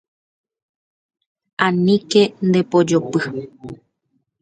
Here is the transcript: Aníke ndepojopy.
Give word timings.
Aníke 1.65 2.21
ndepojopy. 2.47 3.19